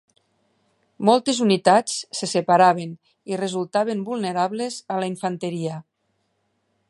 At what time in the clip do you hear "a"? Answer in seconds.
4.95-5.01